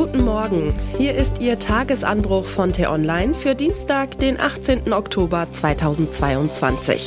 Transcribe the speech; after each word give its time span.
Guten 0.00 0.24
Morgen. 0.24 0.74
Hier 0.96 1.14
ist 1.14 1.42
Ihr 1.42 1.58
Tagesanbruch 1.58 2.46
von 2.46 2.72
T-Online 2.72 3.34
für 3.34 3.54
Dienstag, 3.54 4.18
den 4.18 4.40
18. 4.40 4.94
Oktober 4.94 5.46
2022. 5.52 7.06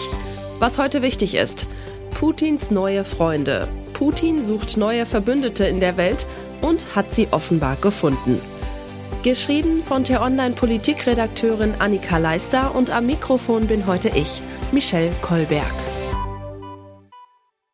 Was 0.60 0.78
heute 0.78 1.02
wichtig 1.02 1.34
ist: 1.34 1.66
Putins 2.12 2.70
neue 2.70 3.04
Freunde. 3.04 3.68
Putin 3.94 4.46
sucht 4.46 4.78
neue 4.78 5.08
Verbündete 5.08 5.66
in 5.66 5.80
der 5.80 5.98
Welt 5.98 6.28
und 6.62 6.96
hat 6.96 7.12
sie 7.16 7.30
offenbar 7.32 7.78
gefunden. 7.78 8.40
Geschrieben 9.24 9.84
von 9.84 10.04
T-Online 10.04 10.54
Politikredakteurin 10.54 11.74
Annika 11.80 12.20
Leister 12.20 12.76
und 12.76 12.92
am 12.92 13.08
Mikrofon 13.08 13.66
bin 13.66 13.88
heute 13.88 14.10
ich, 14.10 14.40
Michelle 14.72 15.10
Kolberg. 15.24 15.93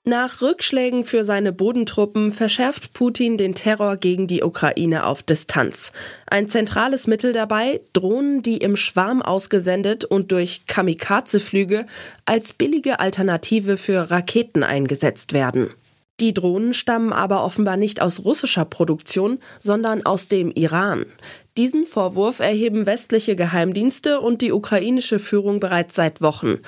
Nach 0.10 0.42
Rückschlägen 0.42 1.04
für 1.04 1.24
seine 1.24 1.54
Bodentruppen 1.54 2.34
verschärft 2.34 2.94
Putin 2.94 3.38
den 3.38 3.54
Terror 3.54 3.96
gegen 3.96 4.26
die 4.26 4.42
Ukraine 4.42 5.06
auf 5.06 5.22
Distanz. 5.22 5.92
Ein 6.26 6.50
zentrales 6.50 7.06
Mittel 7.06 7.32
dabei 7.32 7.80
Drohnen, 7.94 8.42
die 8.42 8.58
im 8.58 8.76
Schwarm 8.76 9.22
ausgesendet 9.22 10.06
und 10.06 10.32
durch 10.32 10.66
Kamikaze-Flüge 10.66 11.86
als 12.26 12.54
billige 12.54 13.00
Alternative 13.00 13.78
für 13.78 14.10
Raketen 14.10 14.64
eingesetzt 14.64 15.32
werden. 15.32 15.70
Die 16.20 16.34
Drohnen 16.34 16.74
stammen 16.74 17.14
aber 17.14 17.46
offenbar 17.46 17.78
nicht 17.78 18.02
aus 18.02 18.26
russischer 18.26 18.66
Produktion, 18.66 19.40
sondern 19.62 20.06
aus 20.06 20.28
dem 20.28 20.52
Iran. 20.52 21.06
Diesen 21.58 21.86
Vorwurf 21.86 22.40
erheben 22.40 22.86
westliche 22.86 23.36
Geheimdienste 23.36 24.20
und 24.20 24.42
die 24.42 24.52
ukrainische 24.52 25.20
Führung 25.20 25.60
bereits 25.60 25.96
seit 25.96 26.22
Wochen. 26.22 26.60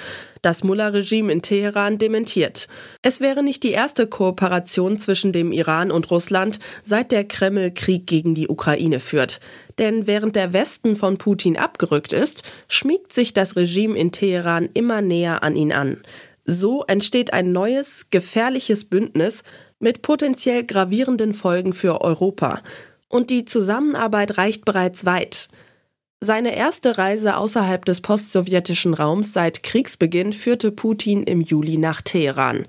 Das 0.41 0.63
Mullah-Regime 0.63 1.31
in 1.31 1.41
Teheran 1.41 1.97
dementiert. 1.97 2.67
Es 3.01 3.21
wäre 3.21 3.43
nicht 3.43 3.63
die 3.63 3.71
erste 3.71 4.07
Kooperation 4.07 4.97
zwischen 4.99 5.31
dem 5.31 5.51
Iran 5.51 5.91
und 5.91 6.11
Russland, 6.11 6.59
seit 6.83 7.11
der 7.11 7.25
Kreml 7.25 7.71
Krieg 7.71 8.07
gegen 8.07 8.35
die 8.35 8.49
Ukraine 8.49 8.99
führt. 8.99 9.39
Denn 9.79 10.07
während 10.07 10.35
der 10.35 10.51
Westen 10.51 10.95
von 10.95 11.17
Putin 11.17 11.57
abgerückt 11.57 12.11
ist, 12.11 12.43
schmiegt 12.67 13.13
sich 13.13 13.33
das 13.33 13.55
Regime 13.55 13.97
in 13.97 14.11
Teheran 14.11 14.67
immer 14.73 15.01
näher 15.01 15.43
an 15.43 15.55
ihn 15.55 15.71
an. 15.71 16.01
So 16.45 16.83
entsteht 16.83 17.33
ein 17.33 17.51
neues, 17.51 18.07
gefährliches 18.09 18.85
Bündnis 18.85 19.43
mit 19.79 20.01
potenziell 20.01 20.63
gravierenden 20.63 21.33
Folgen 21.33 21.73
für 21.73 22.01
Europa. 22.01 22.61
Und 23.07 23.29
die 23.29 23.45
Zusammenarbeit 23.45 24.37
reicht 24.37 24.65
bereits 24.65 25.05
weit. 25.05 25.49
Seine 26.23 26.55
erste 26.55 26.99
Reise 26.99 27.35
außerhalb 27.35 27.83
des 27.83 28.01
postsowjetischen 28.01 28.93
Raums 28.93 29.33
seit 29.33 29.63
Kriegsbeginn 29.63 30.33
führte 30.33 30.71
Putin 30.71 31.23
im 31.23 31.41
Juli 31.41 31.77
nach 31.77 32.01
Teheran. 32.01 32.67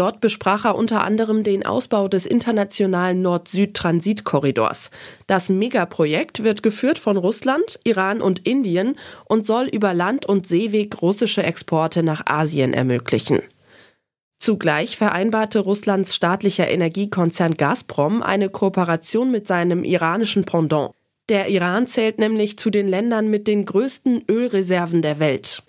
Dort 0.00 0.22
besprach 0.22 0.64
er 0.64 0.76
unter 0.76 1.04
anderem 1.04 1.42
den 1.42 1.66
Ausbau 1.66 2.08
des 2.08 2.24
internationalen 2.24 3.20
Nord-Süd-Transitkorridors. 3.20 4.90
Das 5.26 5.50
Megaprojekt 5.50 6.42
wird 6.42 6.62
geführt 6.62 6.98
von 6.98 7.18
Russland, 7.18 7.78
Iran 7.84 8.22
und 8.22 8.46
Indien 8.46 8.96
und 9.26 9.44
soll 9.44 9.66
über 9.66 9.92
Land- 9.92 10.24
und 10.24 10.46
Seeweg 10.48 11.02
russische 11.02 11.42
Exporte 11.42 12.02
nach 12.02 12.22
Asien 12.24 12.72
ermöglichen. 12.72 13.40
Zugleich 14.38 14.96
vereinbarte 14.96 15.58
Russlands 15.58 16.14
staatlicher 16.14 16.70
Energiekonzern 16.70 17.52
Gazprom 17.52 18.22
eine 18.22 18.48
Kooperation 18.48 19.30
mit 19.30 19.46
seinem 19.46 19.84
iranischen 19.84 20.44
Pendant. 20.44 20.94
Der 21.28 21.48
Iran 21.48 21.86
zählt 21.86 22.18
nämlich 22.18 22.58
zu 22.58 22.70
den 22.70 22.88
Ländern 22.88 23.28
mit 23.28 23.46
den 23.46 23.66
größten 23.66 24.24
Ölreserven 24.30 25.02
der 25.02 25.18
Welt. 25.18 25.62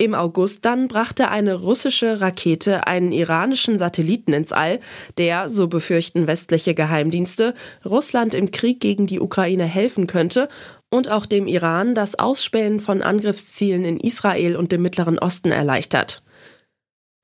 Im 0.00 0.14
August 0.14 0.64
dann 0.64 0.88
brachte 0.88 1.28
eine 1.28 1.56
russische 1.56 2.22
Rakete 2.22 2.86
einen 2.86 3.12
iranischen 3.12 3.78
Satelliten 3.78 4.32
ins 4.32 4.50
All, 4.50 4.78
der, 5.18 5.50
so 5.50 5.68
befürchten 5.68 6.26
westliche 6.26 6.74
Geheimdienste, 6.74 7.52
Russland 7.84 8.32
im 8.32 8.50
Krieg 8.50 8.80
gegen 8.80 9.06
die 9.06 9.20
Ukraine 9.20 9.64
helfen 9.64 10.06
könnte 10.06 10.48
und 10.88 11.10
auch 11.10 11.26
dem 11.26 11.46
Iran 11.46 11.94
das 11.94 12.18
Ausspähen 12.18 12.80
von 12.80 13.02
Angriffszielen 13.02 13.84
in 13.84 14.00
Israel 14.00 14.56
und 14.56 14.72
dem 14.72 14.80
Mittleren 14.80 15.18
Osten 15.18 15.50
erleichtert. 15.50 16.22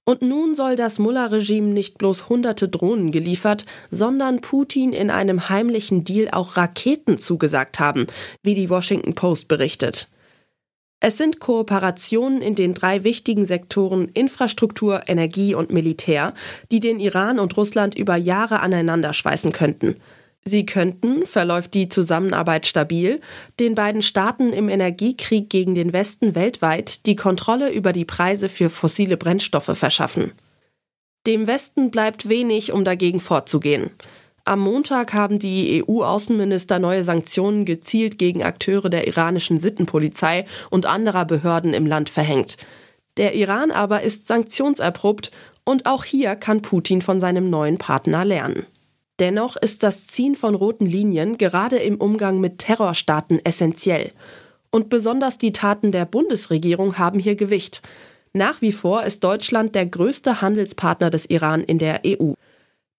Und 0.05 0.21
nun 0.21 0.55
soll 0.55 0.77
das 0.77 0.99
Mullah-Regime 0.99 1.69
nicht 1.69 1.97
bloß 1.97 2.29
hunderte 2.29 2.69
Drohnen 2.69 3.11
geliefert, 3.11 3.65
sondern 3.91 4.43
Putin 4.43 4.93
in 4.93 5.11
einem 5.11 5.49
heimlichen 5.49 6.05
Deal 6.05 6.29
auch 6.31 6.59
Raketen 6.59 7.17
zugesagt 7.17 7.81
haben, 7.81 8.07
wie 8.43 8.55
die 8.55 8.69
Washington 8.69 9.15
Post 9.15 9.49
berichtet. 9.49 10.11
Es 10.99 11.19
sind 11.19 11.41
Kooperationen 11.41 12.41
in 12.41 12.55
den 12.55 12.73
drei 12.73 13.05
wichtigen 13.05 13.45
Sektoren 13.45 14.09
Infrastruktur, 14.09 15.03
Energie 15.07 15.55
und 15.55 15.71
Militär, 15.71 16.33
die 16.71 16.81
den 16.81 16.99
Iran 17.01 17.39
und 17.39 17.57
Russland 17.57 17.95
über 17.95 18.17
Jahre 18.17 18.61
aneinander 18.61 19.13
schweißen 19.13 19.53
könnten. 19.53 19.97
Sie 20.49 20.65
könnten, 20.65 21.27
verläuft 21.27 21.75
die 21.75 21.89
Zusammenarbeit 21.89 22.67
stabil, 22.67 23.21
den 23.59 23.75
beiden 23.75 24.01
Staaten 24.01 24.53
im 24.53 24.69
Energiekrieg 24.69 25.51
gegen 25.51 25.75
den 25.75 25.93
Westen 25.93 26.37
weltweit 26.37 27.05
die 27.07 27.17
Kontrolle 27.17 27.73
über 27.73 27.93
die 27.93 28.05
Preise 28.05 28.49
für 28.49 28.71
fossile 28.71 29.17
Brennstoffe 29.17 29.77
verschaffen. 29.77 30.33
Dem 31.27 31.49
Westen 31.49 31.91
bleibt 31.91 32.29
wenig, 32.29 32.73
um 32.73 32.85
dagegen 32.85 33.19
vorzugehen. 33.19 33.91
Am 34.49 34.61
Montag 34.61 35.13
haben 35.13 35.41
die 35.41 35.83
EU-Außenminister 35.83 36.79
neue 36.79 37.03
Sanktionen 37.03 37.65
gezielt 37.65 38.17
gegen 38.17 38.45
Akteure 38.45 38.89
der 38.89 39.09
iranischen 39.09 39.59
Sittenpolizei 39.59 40.45
und 40.71 40.87
anderer 40.87 41.25
Behörden 41.25 41.75
im 41.75 41.85
Land 41.85 42.09
verhängt. 42.09 42.57
Der 43.17 43.35
Iran 43.35 43.73
aber 43.73 44.03
ist 44.03 44.29
sanktionserprobt 44.29 45.33
und 45.65 45.87
auch 45.87 46.05
hier 46.05 46.37
kann 46.37 46.63
Putin 46.63 47.03
von 47.03 47.21
seinem 47.21 47.51
neuen 47.51 47.79
Partner 47.79 48.25
lernen. 48.25 48.67
Dennoch 49.19 49.57
ist 49.57 49.83
das 49.83 50.07
Ziehen 50.07 50.37
von 50.37 50.55
roten 50.55 50.87
Linien 50.87 51.39
gerade 51.39 51.79
im 51.79 51.97
Umgang 51.97 52.39
mit 52.39 52.59
Terrorstaaten 52.59 53.45
essentiell. 53.45 54.13
Und 54.71 54.91
besonders 54.91 55.39
die 55.39 55.51
Taten 55.51 55.91
der 55.91 56.05
Bundesregierung 56.05 56.99
haben 56.99 57.19
hier 57.19 57.35
Gewicht. 57.35 57.83
Nach 58.33 58.61
wie 58.61 58.73
vor 58.73 59.03
ist 59.03 59.25
Deutschland 59.25 59.75
der 59.75 59.87
größte 59.87 60.41
Handelspartner 60.41 61.11
des 61.11 61.27
Iran 61.27 61.65
in 61.65 61.79
der 61.79 62.03
EU. 62.07 62.35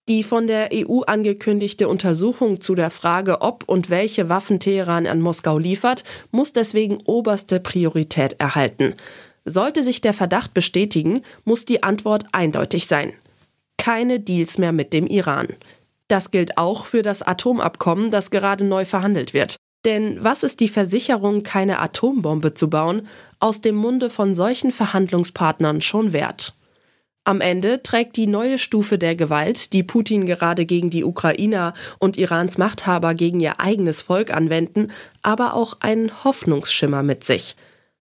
Die 0.09 0.23
von 0.23 0.47
der 0.47 0.69
EU 0.73 1.01
angekündigte 1.01 1.90
Untersuchung 1.90 2.62
zu 2.62 2.75
der 2.75 2.91
Frage, 2.91 3.41
ob 3.41 3.66
und 3.68 3.90
welche 3.90 4.29
Waffen 4.29 4.59
Teheran 4.59 5.06
an 5.06 5.19
Moskau 5.19 5.57
liefert, 5.57 6.06
muss 6.31 6.53
deswegen 6.53 7.00
oberste 7.06 7.59
Priorität 7.59 8.40
erhalten. 8.40 8.96
Sollte 9.44 9.84
sich 9.84 10.00
der 10.00 10.13
Verdacht 10.13 10.53
bestätigen, 10.53 11.23
muss 11.44 11.66
die 11.66 11.84
Antwort 11.84 12.25
eindeutig 12.31 12.88
sein. 12.88 13.12
Keine 13.78 14.22
Deals 14.22 14.57
mehr 14.57 14.72
mit 14.72 14.94
dem 14.94 15.07
Iran. 15.07 15.47
Das 16.07 16.31
gilt 16.31 16.57
auch 16.57 16.85
für 16.85 17.01
das 17.01 17.22
Atomabkommen, 17.22 18.09
das 18.09 18.31
gerade 18.31 18.63
neu 18.63 18.85
verhandelt 18.85 19.34
wird. 19.34 19.57
Denn 19.84 20.23
was 20.23 20.44
ist 20.44 20.62
die 20.62 20.69
Versicherung, 20.69 21.44
keine 21.44 21.79
Atombombe 21.79 22.53
zu 22.53 22.69
bauen, 22.69 23.07
aus 23.41 23.59
dem 23.59 23.75
Munde 23.75 24.09
von 24.09 24.35
solchen 24.35 24.72
Verhandlungspartnern 24.72 25.81
schon 25.81 26.13
wert? 26.13 26.53
Am 27.28 27.42
Ende 27.42 27.84
trägt 27.84 28.16
die 28.16 28.26
neue 28.26 28.58
Stufe 28.58 28.98
der 28.98 29.14
Gewalt, 29.14 29.74
die 29.74 29.84
Putin 29.84 30.26
gerade 30.26 30.66
gegen 30.66 30.90
die 30.90 31.04
Ukrainer 31.04 31.74
und 32.00 32.16
Irans 32.16 32.58
Machthaber 32.58 33.16
gegen 33.16 33.42
ihr 33.42 33.60
eigenes 33.60 34.02
Volk 34.02 34.34
anwenden, 34.34 34.92
aber 35.24 35.54
auch 35.54 35.82
einen 35.82 36.24
Hoffnungsschimmer 36.24 37.04
mit 37.04 37.26
sich. 37.26 37.58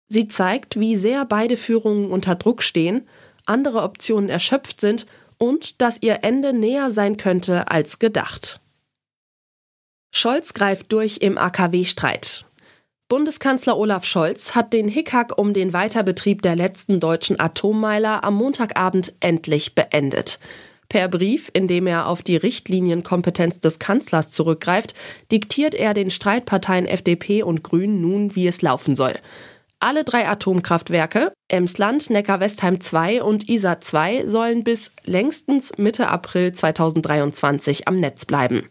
Sie 0.06 0.28
zeigt, 0.28 0.78
wie 0.78 0.94
sehr 0.94 1.24
beide 1.24 1.56
Führungen 1.56 2.12
unter 2.12 2.36
Druck 2.36 2.62
stehen, 2.62 3.08
andere 3.46 3.82
Optionen 3.82 4.30
erschöpft 4.30 4.80
sind 4.80 5.06
und 5.38 5.80
dass 5.80 6.02
ihr 6.02 6.20
Ende 6.22 6.52
näher 6.52 6.92
sein 6.92 7.16
könnte 7.16 7.68
als 7.68 7.98
gedacht. 7.98 8.60
Scholz 10.12 10.54
greift 10.54 10.92
durch 10.92 11.18
im 11.18 11.36
AKW-Streit. 11.36 12.44
Bundeskanzler 13.08 13.78
Olaf 13.78 14.04
Scholz 14.04 14.56
hat 14.56 14.72
den 14.72 14.88
Hickhack 14.88 15.38
um 15.38 15.52
den 15.52 15.72
Weiterbetrieb 15.72 16.42
der 16.42 16.56
letzten 16.56 16.98
deutschen 16.98 17.38
Atommeiler 17.38 18.24
am 18.24 18.34
Montagabend 18.34 19.12
endlich 19.20 19.76
beendet. 19.76 20.40
Per 20.88 21.06
Brief, 21.06 21.48
in 21.52 21.68
dem 21.68 21.86
er 21.86 22.08
auf 22.08 22.22
die 22.22 22.36
Richtlinienkompetenz 22.36 23.60
des 23.60 23.78
Kanzlers 23.78 24.32
zurückgreift, 24.32 24.96
diktiert 25.30 25.76
er 25.76 25.94
den 25.94 26.10
Streitparteien 26.10 26.86
FDP 26.86 27.44
und 27.44 27.62
Grünen 27.62 28.00
nun, 28.00 28.34
wie 28.34 28.48
es 28.48 28.60
laufen 28.60 28.96
soll. 28.96 29.14
Alle 29.78 30.02
drei 30.02 30.26
Atomkraftwerke, 30.26 31.32
Emsland, 31.46 32.10
Neckar-Westheim 32.10 32.80
2 32.80 33.22
und 33.22 33.48
Isar 33.48 33.80
2, 33.80 34.26
sollen 34.26 34.64
bis 34.64 34.90
längstens 35.04 35.72
Mitte 35.76 36.08
April 36.08 36.52
2023 36.52 37.86
am 37.86 38.00
Netz 38.00 38.24
bleiben. 38.24 38.68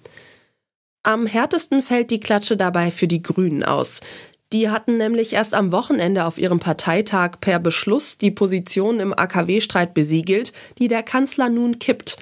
Am 1.06 1.28
härtesten 1.28 1.84
fällt 1.84 2.10
die 2.10 2.20
Klatsche 2.20 2.58
dabei 2.58 2.90
für 2.90 3.08
die 3.08 3.22
Grünen 3.22 3.64
aus. 3.64 4.02
Die 4.52 4.72
hatten 4.72 4.98
nämlich 4.98 5.34
erst 5.34 5.54
am 5.54 5.72
Wochenende 5.72 6.26
auf 6.26 6.40
ihrem 6.40 6.60
Parteitag 6.60 7.34
per 7.42 7.60
Beschluss 7.60 8.18
die 8.18 8.32
Position 8.32 9.00
im 9.00 9.14
AKW-Streit 9.14 9.94
besiegelt, 9.94 10.52
die 10.80 10.88
der 10.88 11.04
Kanzler 11.04 11.50
nun 11.50 11.78
kippt. 11.78 12.18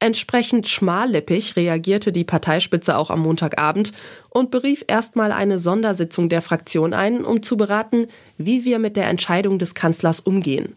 Entsprechend 0.00 0.68
schmallippig 0.68 1.56
reagierte 1.56 2.12
die 2.12 2.24
Parteispitze 2.24 2.98
auch 2.98 3.08
am 3.08 3.20
Montagabend 3.20 3.94
und 4.28 4.50
berief 4.50 4.84
erstmal 4.86 5.32
eine 5.32 5.58
Sondersitzung 5.58 6.28
der 6.28 6.42
Fraktion 6.42 6.92
ein, 6.92 7.24
um 7.24 7.42
zu 7.42 7.56
beraten, 7.56 8.06
wie 8.36 8.66
wir 8.66 8.78
mit 8.78 8.98
der 8.98 9.08
Entscheidung 9.08 9.58
des 9.58 9.74
Kanzlers 9.74 10.20
umgehen. 10.20 10.76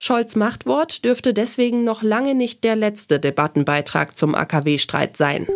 Scholz 0.00 0.34
Machtwort 0.34 1.04
dürfte 1.04 1.32
deswegen 1.32 1.84
noch 1.84 2.02
lange 2.02 2.34
nicht 2.34 2.64
der 2.64 2.74
letzte 2.74 3.20
Debattenbeitrag 3.20 4.18
zum 4.18 4.34
AKW-Streit 4.34 5.16
sein. 5.16 5.46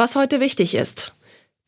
Was 0.00 0.16
heute 0.16 0.40
wichtig 0.40 0.76
ist. 0.76 1.14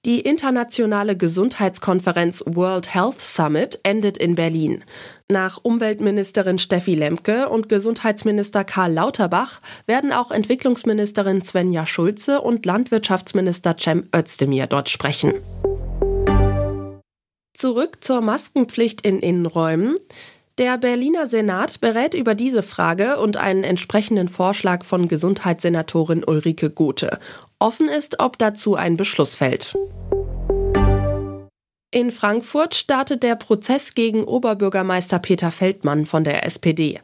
Die 0.07 0.21
internationale 0.21 1.19
Gesundheitskonferenz 1.19 2.43
World 2.47 2.95
Health 2.95 3.21
Summit 3.21 3.79
endet 3.83 4.17
in 4.17 4.37
Berlin. 4.37 4.85
Nach 5.29 5.59
Umweltministerin 5.63 6.59
Steffi 6.59 6.95
Lemke 6.95 7.51
und 7.51 7.69
Gesundheitsminister 7.69 8.65
Karl 8.65 8.95
Lauterbach 8.95 9.61
werden 9.85 10.15
auch 10.15 10.31
Entwicklungsministerin 10.31 11.43
Svenja 11.43 11.85
Schulze 11.85 12.41
und 12.41 12.65
Landwirtschaftsminister 12.65 13.77
Cem 13.79 14.09
Özdemir 14.17 14.67
dort 14.67 14.89
sprechen. 14.89 15.35
Zurück 17.53 17.99
zur 18.03 18.23
Maskenpflicht 18.23 19.03
in 19.03 19.19
Innenräumen. 19.19 19.99
Der 20.59 20.77
Berliner 20.77 21.27
Senat 21.27 21.81
berät 21.81 22.13
über 22.13 22.35
diese 22.35 22.63
Frage 22.63 23.19
und 23.19 23.39
einen 23.39 23.65
entsprechenden 23.65 24.29
Vorschlag 24.29 24.85
von 24.85 25.09
Gesundheitssenatorin 25.09 26.25
Ulrike 26.25 26.69
Gothe. 26.69 27.19
Offen 27.63 27.89
ist, 27.89 28.19
ob 28.19 28.39
dazu 28.39 28.75
ein 28.75 28.97
Beschluss 28.97 29.37
fällt. 29.37 29.75
In 31.93 32.11
Frankfurt 32.11 32.75
startet 32.75 33.23
der 33.23 33.37
Prozess 33.37 33.95
gegen 33.95 34.25
Oberbürgermeister 34.25 35.21
Peter 35.21 35.53
Feldmann 35.53 36.07
von 36.07 36.25
der 36.25 36.45
SPD. 36.45 36.99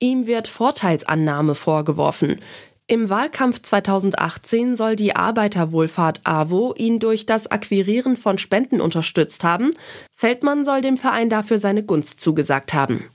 Ihm 0.00 0.26
wird 0.26 0.48
Vorteilsannahme 0.48 1.54
vorgeworfen. 1.54 2.40
Im 2.88 3.08
Wahlkampf 3.08 3.62
2018 3.62 4.76
soll 4.76 4.96
die 4.96 5.16
Arbeiterwohlfahrt 5.16 6.20
AWO 6.24 6.74
ihn 6.76 6.98
durch 6.98 7.24
das 7.24 7.50
Akquirieren 7.50 8.18
von 8.18 8.36
Spenden 8.36 8.82
unterstützt 8.82 9.44
haben. 9.44 9.70
Feldmann 10.14 10.66
soll 10.66 10.82
dem 10.82 10.98
Verein 10.98 11.30
dafür 11.30 11.58
seine 11.58 11.84
Gunst 11.84 12.20
zugesagt 12.20 12.74
haben. 12.74 13.08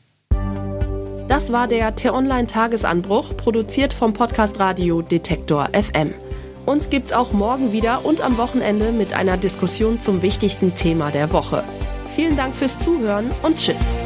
Das 1.28 1.52
war 1.52 1.68
der 1.68 1.94
T-Online-Tagesanbruch, 1.94 3.38
produziert 3.38 3.94
vom 3.94 4.14
Podcast 4.14 4.60
Radio 4.60 5.04
Detektor 5.04 5.70
FM. 5.74 6.14
Uns 6.68 6.90
gibt's 6.90 7.14
auch 7.14 7.32
morgen 7.32 7.72
wieder 7.72 8.04
und 8.04 8.20
am 8.20 8.38
Wochenende 8.38 8.92
mit 8.92 9.14
einer 9.14 9.38
Diskussion 9.38 10.02
zum 10.02 10.22
wichtigsten 10.22 10.76
Thema 10.76 11.12
der 11.12 11.32
Woche. 11.32 11.64
Vielen 12.14 12.36
Dank 12.36 12.54
fürs 12.54 12.78
Zuhören 12.78 13.32
und 13.42 13.58
Tschüss. 13.58 13.98